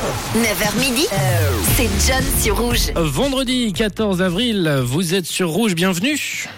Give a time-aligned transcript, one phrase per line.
[0.00, 1.06] 9h midi,
[1.76, 2.90] c'est John sur Rouge.
[2.96, 6.48] Vendredi 14 avril, vous êtes sur Rouge, bienvenue.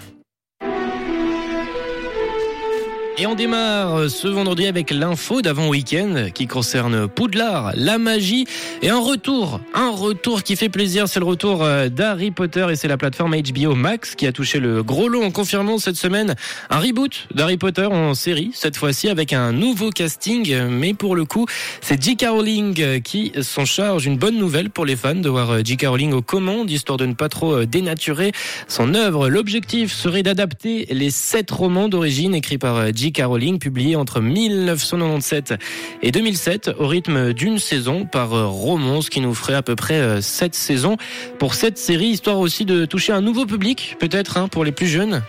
[3.18, 8.46] Et on démarre ce vendredi avec l'info d'avant-week-end qui concerne Poudlard, la magie
[8.80, 9.60] et un retour.
[9.74, 13.36] Un retour qui fait plaisir, c'est le retour euh, d'Harry Potter et c'est la plateforme
[13.36, 16.34] HBO Max qui a touché le gros lot en confirmant cette semaine
[16.70, 20.68] un reboot d'Harry Potter en série, cette fois-ci avec un nouveau casting.
[20.70, 21.46] Mais pour le coup,
[21.82, 22.26] c'est J.K.
[22.30, 24.06] Rowling qui s'en charge.
[24.06, 25.84] Une bonne nouvelle pour les fans de voir J.K.
[25.86, 28.32] Rowling aux commandes, histoire de ne pas trop euh, dénaturer
[28.68, 29.28] son œuvre.
[29.28, 33.22] L'objectif serait d'adapter les sept romans d'origine écrits par euh, J.K.
[33.24, 35.54] Rowling, publiés entre 1997
[36.02, 39.74] et 2007 au rythme d'une saison par euh, roman, ce qui nous ferait à peu
[39.74, 40.96] près sept saisons
[41.40, 44.86] pour cette série, histoire aussi de toucher un nouveau public, peut-être hein, pour les plus
[44.86, 45.24] jeunes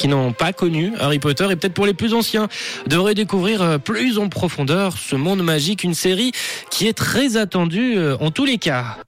[0.00, 2.48] qui n'ont pas connu Harry Potter et peut-être pour les plus anciens
[2.88, 6.32] devraient découvrir plus en profondeur ce monde magique, une série
[6.68, 8.98] qui est très attendue en tous les cas.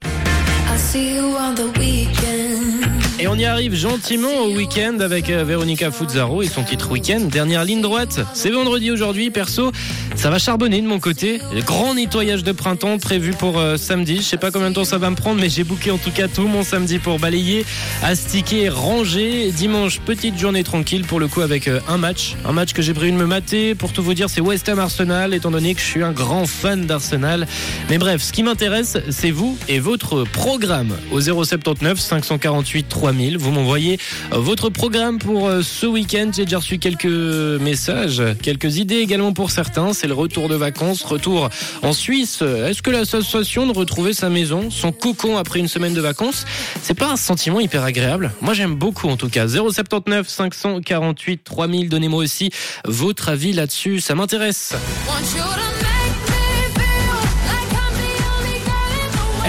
[3.19, 7.21] Et on y arrive gentiment au week-end avec euh, Véronica Fuzzaro et son titre Week-end.
[7.21, 9.31] Dernière ligne droite, c'est vendredi aujourd'hui.
[9.31, 9.71] Perso,
[10.15, 11.41] ça va charbonner de mon côté.
[11.65, 14.17] grand nettoyage de printemps prévu pour euh, samedi.
[14.17, 16.11] Je sais pas combien de temps ça va me prendre, mais j'ai booké en tout
[16.11, 17.65] cas tout mon samedi pour balayer,
[18.03, 19.51] astiquer, ranger.
[19.51, 22.35] Dimanche, petite journée tranquille pour le coup avec euh, un match.
[22.45, 23.73] Un match que j'ai prévu de me mater.
[23.73, 26.45] Pour tout vous dire, c'est West Ham Arsenal, étant donné que je suis un grand
[26.45, 27.47] fan d'Arsenal.
[27.89, 30.95] Mais bref, ce qui m'intéresse, c'est vous et votre programme.
[31.11, 33.99] Au 079 548 3 vous m'envoyez
[34.31, 36.29] euh, votre programme pour euh, ce week-end.
[36.35, 39.93] J'ai déjà reçu quelques messages, quelques idées également pour certains.
[39.93, 41.49] C'est le retour de vacances, retour
[41.81, 42.41] en Suisse.
[42.41, 46.45] Est-ce que l'association de retrouver sa maison, son cocon après une semaine de vacances,
[46.81, 48.31] c'est pas un sentiment hyper agréable?
[48.41, 49.47] Moi j'aime beaucoup en tout cas.
[49.47, 51.89] 079 548 3000.
[51.89, 52.51] Donnez-moi aussi
[52.85, 53.99] votre avis là-dessus.
[53.99, 54.73] Ça m'intéresse.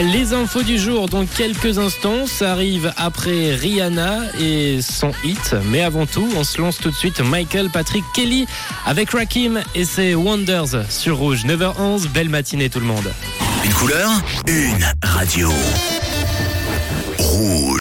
[0.00, 5.56] Les infos du jour dans quelques instants, ça arrive après Rihanna et son hit.
[5.72, 8.46] Mais avant tout, on se lance tout de suite Michael Patrick Kelly
[8.86, 11.44] avec Rakim et ses Wonders sur Rouge.
[11.44, 13.12] 9h11, belle matinée tout le monde.
[13.64, 14.08] Une couleur,
[14.46, 15.50] une radio.
[17.18, 17.68] Rouge.